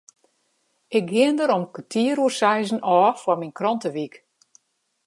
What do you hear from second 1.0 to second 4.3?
gean der om kertier oer seizen ôf foar myn krantewyk.